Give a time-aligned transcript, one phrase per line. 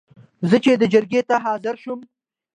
[0.49, 1.99] زه چې دې جرګې ته حاضر شوم.